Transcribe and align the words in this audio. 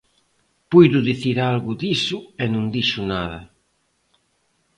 Puido 0.71 0.99
dicir 1.09 1.35
algo 1.49 1.71
diso 1.81 2.19
e 2.43 2.45
non 2.53 2.65
dixo 2.75 2.99
nada. 3.13 3.39